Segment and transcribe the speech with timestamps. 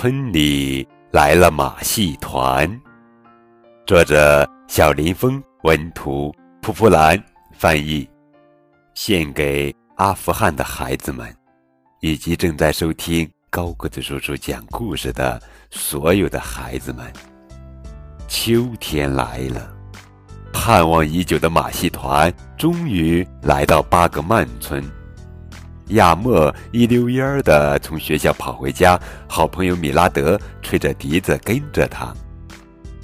[0.00, 2.66] 村里来了马戏团。
[3.86, 7.22] 作者：小林峰，文图：蒲蒲兰，
[7.52, 8.08] 翻译。
[8.94, 11.30] 献给阿富汗的孩子们，
[12.00, 15.38] 以及正在收听高个子叔叔讲故事的
[15.70, 17.04] 所有的孩子们。
[18.26, 19.70] 秋天来了，
[20.50, 24.82] 盼望已久的马戏团终于来到巴格曼村。
[25.90, 28.98] 亚莫一溜烟儿地从学校跑回家，
[29.28, 32.12] 好朋友米拉德吹着笛子跟着他。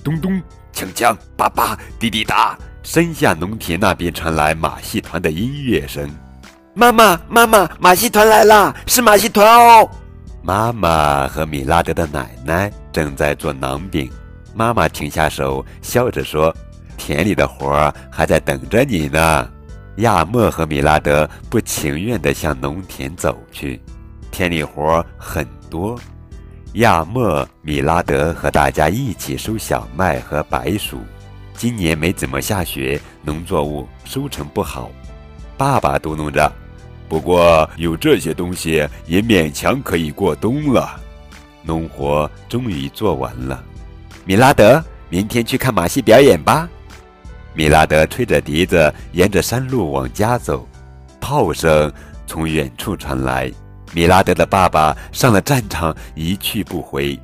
[0.05, 0.41] 咚咚，
[0.73, 6.09] 锵锵，叭叭，滴滴答，山下农田那边传来马戏团的音乐声。
[6.75, 9.89] 妈妈，妈妈，马戏团来啦，是马戏团哦！
[10.43, 14.09] 妈妈和米拉德的奶奶正在做馕饼。
[14.55, 16.55] 妈妈停下手，笑着说
[16.97, 19.51] ：“田里的活儿还在等着你呢。”
[19.99, 23.81] 亚莫和米拉德不情愿地向农田走去，
[24.31, 25.99] 田里活很多。
[26.75, 30.99] 亚莫、米拉德和大家一起收小麦和白薯。
[31.55, 34.91] 今年没怎么下雪，农作物收成不好。
[35.57, 36.53] 爸爸嘟哝着
[37.09, 41.01] ：“不过有这些东西也勉强可以过冬了。”
[41.65, 43.65] 农活终于做完了。
[44.27, 46.69] 米拉德，明天去看马戏表演吧。
[47.57, 50.69] 米拉德吹着笛子，沿着山路往家走，
[51.19, 51.91] 炮声
[52.27, 53.51] 从远处传来。
[53.95, 57.19] 米拉德的爸爸上了战场，一去不回。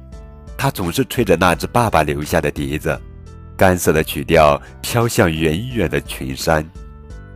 [0.56, 2.98] 他总是吹着那只爸爸留下的笛子，
[3.58, 6.66] 干涩的曲调飘向远远的群山。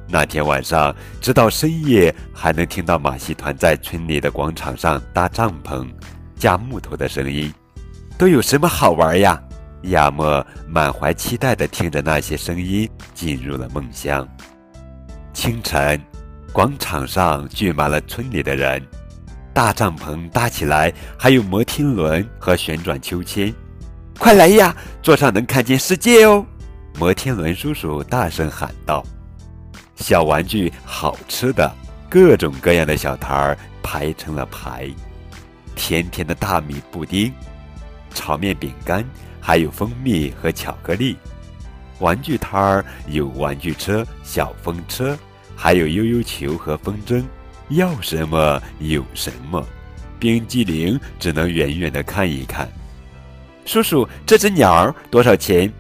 [0.08, 5.86] 那天晚上，直到深夜，还能听到马戏团在村里的广场上搭帐篷、
[6.34, 7.52] 架木头的声音。
[8.16, 9.38] 都有什么好玩呀？
[9.90, 14.26] 亚莫满怀期待地听着那些声音，进入了梦乡。
[15.32, 16.00] 清晨，
[16.52, 18.82] 广场上聚满了村里的人，
[19.52, 23.52] 大帐篷搭起来，还有摩天轮和旋转秋千。
[24.18, 26.44] 快来呀，坐上能看见世界哦！
[26.98, 29.04] 摩天轮叔叔大声喊道。
[29.96, 31.70] 小玩具、好吃的，
[32.08, 34.90] 各种各样的小摊儿排成了排，
[35.74, 37.32] 甜甜的大米布丁、
[38.16, 39.04] 炒面、饼干。
[39.38, 41.16] 还有蜂蜜和巧克力，
[42.00, 45.16] 玩具摊儿有玩具车、小风车，
[45.54, 47.22] 还有悠悠球和风筝，
[47.68, 49.64] 要什么有什么。
[50.18, 52.68] 冰激凌只能远远的看一看。
[53.64, 55.72] 叔叔，这只鸟儿多少钱？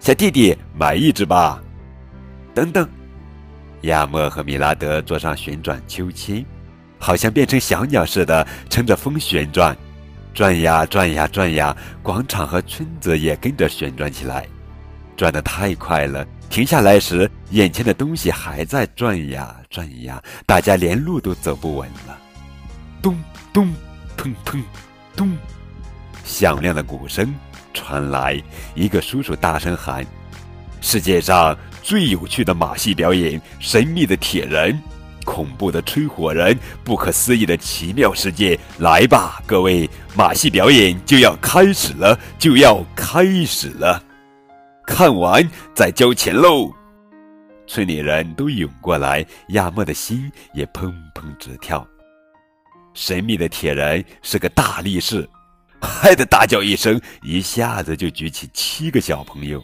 [0.00, 1.62] 小弟弟，买一只吧。
[2.54, 2.88] 等等，
[3.82, 6.42] 亚莫和米拉德坐上旋转秋千，
[6.98, 9.76] 好像变成小鸟似的，乘着风旋转。
[10.38, 14.46] 转呀转呀转呀，广场和村子也跟着旋转起来，
[15.16, 16.24] 转得太快了。
[16.48, 22.16] 停下来时，眼前的东西还在转呀转呀，大家连路都走不稳了。
[23.02, 23.18] 咚
[23.52, 23.74] 咚，
[24.16, 24.62] 砰砰，
[25.16, 25.36] 咚！
[26.24, 27.34] 响亮的鼓声
[27.74, 28.40] 传来，
[28.76, 30.06] 一个叔叔大声喊
[30.80, 34.80] ：“世界上最有趣的马戏表演——神秘的铁人！”
[35.28, 39.88] 恐怖的吹火人，不可思议的奇妙世界，来吧，各位！
[40.16, 44.02] 马戏表演就要开始了，就要开始了！
[44.86, 46.72] 看完再交钱喽！
[47.66, 51.86] 村里人都涌过来，亚莫的心也砰砰直跳。
[52.94, 55.28] 神秘的铁人是个大力士，
[55.78, 59.62] 嗨的大叫一声，一下子就举起七个小朋友。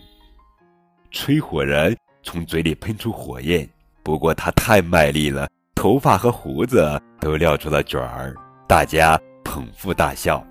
[1.10, 3.66] 吹火人从嘴里喷出火焰。
[4.02, 5.48] 不过他太卖力了，
[5.84, 8.34] 头发和胡子都撂出了卷儿，
[8.66, 10.42] 大家捧腹大笑。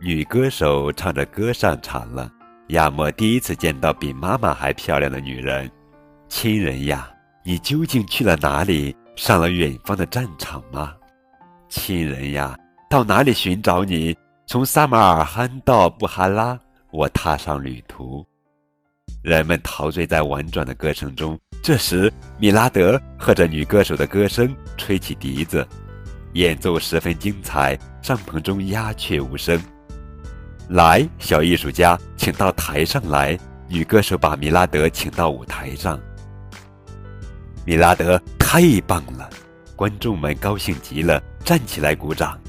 [0.00, 2.30] 女歌手唱着歌上场了。
[2.68, 5.70] 亚莫第一次见到比妈妈还漂亮的女人。
[6.30, 7.10] 亲人呀，
[7.44, 8.96] 你究竟去了哪里？
[9.16, 10.94] 上了远方的战场吗？
[11.68, 12.56] 亲人呀，
[12.88, 14.16] 到哪里寻找你？
[14.46, 16.58] 从撒马尔罕到布哈拉，
[16.90, 18.24] 我踏上旅途。
[19.22, 21.38] 人们陶醉在婉转的歌声中。
[21.62, 25.66] 这时，米拉德和着女歌手的歌声，吹起笛子，
[26.32, 27.78] 演奏十分精彩。
[28.02, 29.60] 帐篷中鸦雀无声。
[30.70, 33.38] 来，小艺术家，请到台上来。
[33.68, 36.00] 女歌手把米拉德请到舞台上。
[37.66, 39.28] 米拉德太棒了，
[39.76, 42.40] 观众们高兴极了，站起来鼓掌。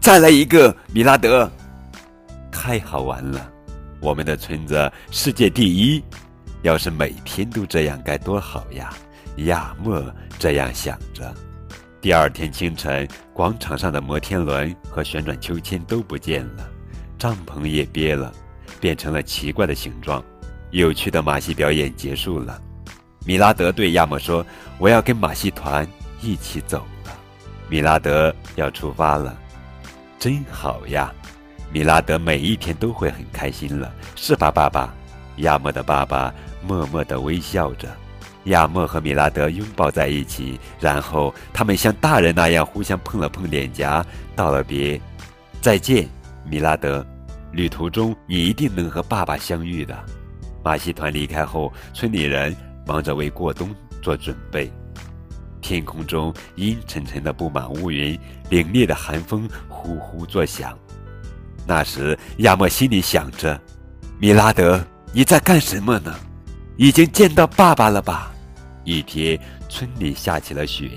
[0.00, 1.48] 再来一个，米拉德，
[2.50, 3.52] 太好玩了！
[4.04, 6.04] 我们的村子世界第一。
[6.60, 8.92] 要是每天都这样该多好呀！
[9.46, 11.34] 亚莫这样想着。
[12.02, 16.68] 第二天清晨，广场上的摩天轮和旋转秋千都不见了，
[17.18, 18.30] 帐篷也瘪了，
[18.78, 20.22] 变成了奇怪的形状。
[20.70, 22.60] 有趣的马戏表演结束了。
[23.24, 24.44] 米拉德对亚莫说
[24.76, 25.86] ：“我要跟马戏团
[26.20, 27.12] 一起走了。”
[27.70, 29.34] 米拉德要出发了，
[30.18, 31.10] 真好呀！
[31.74, 34.94] 米拉德每一天都会很开心了，是吧，爸爸？
[35.38, 36.32] 亚莫的爸爸
[36.64, 37.88] 默默地微笑着。
[38.44, 44.06] 亚莫和米拉德拥抱在一起，然后他们像大人那样互相碰了碰脸颊，
[44.36, 45.00] 道了别
[45.60, 46.08] ：“再见，
[46.48, 47.04] 米拉德。
[47.50, 49.98] 旅途中你一定能和爸爸相遇的。”
[50.62, 52.54] 马戏团离开后，村里人
[52.86, 54.70] 忙着为过冬做准备。
[55.60, 58.16] 天空中阴沉沉的布满乌云，
[58.48, 60.78] 凛冽的寒风呼呼作响。
[61.66, 63.60] 那时，亚莫心里想着
[64.18, 66.14] ：“米拉德，你在干什么呢？
[66.76, 68.32] 已经见到爸爸了吧？”
[68.84, 70.90] 一天，村里下起了雪，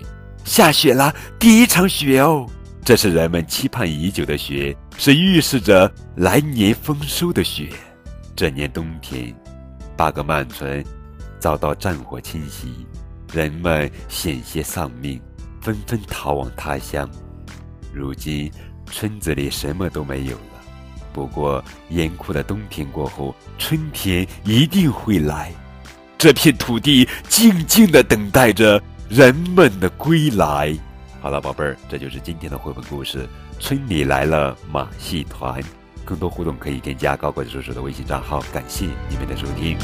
[0.43, 2.45] 下雪了，第一场雪哦！
[2.83, 7.69] 这是人们期盼已久的雪，是预示着来年丰收的雪。
[8.35, 9.33] 这年冬天，
[9.95, 10.85] 巴格曼村
[11.39, 12.85] 遭到战火侵袭。
[13.33, 15.21] 人们险些丧命，
[15.61, 17.09] 纷纷逃往他乡。
[17.93, 18.51] 如今，
[18.85, 20.56] 村子里什么都没有了。
[21.13, 25.51] 不过，严酷的冬天过后，春天一定会来。
[26.18, 30.75] 这片土地静静的等待着人们的归来。
[31.21, 33.24] 好了，宝贝儿，这就是今天的绘本故事
[33.59, 35.62] 《村里来了马戏团》。
[36.06, 38.42] 更多互动可以添加高个子叔叔的微信账号。
[38.54, 39.77] 感谢你们的收听。